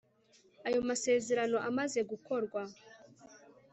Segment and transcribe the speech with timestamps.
[0.67, 2.61] ayo masezerano amaze gukorwa